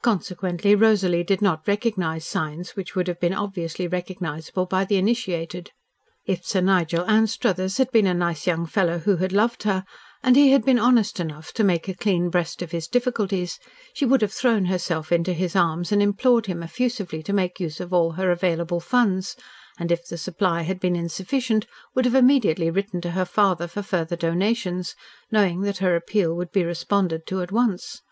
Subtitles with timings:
[0.00, 5.72] Consequently Rosalie did not recognise signs which would have been obviously recognisable by the initiated.
[6.24, 9.84] If Sir Nigel Anstruthers had been a nice young fellow who had loved her,
[10.22, 13.58] and he had been honest enough to make a clean breast of his difficulties,
[13.92, 17.80] she would have thrown herself into his arms and implored him effusively to make use
[17.80, 19.34] of all her available funds,
[19.80, 23.82] and if the supply had been insufficient, would have immediately written to her father for
[23.82, 24.94] further donations,
[25.32, 28.02] knowing that her appeal would be responded to at once.